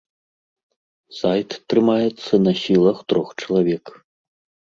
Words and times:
Сайт 1.17 1.57
трымаецца 1.73 2.33
на 2.47 2.53
сілах 2.63 2.97
трох 3.13 3.27
чалавек. 3.43 3.85